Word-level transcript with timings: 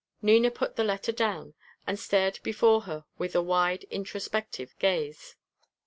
Nina 0.19 0.49
put 0.49 0.77
the 0.77 0.83
letter 0.83 1.11
down, 1.11 1.53
and 1.85 1.99
stared 1.99 2.39
before 2.41 2.81
her 2.89 3.05
with 3.19 3.35
a 3.35 3.41
wide 3.43 3.83
introspective 3.91 4.73
gaze. 4.79 5.35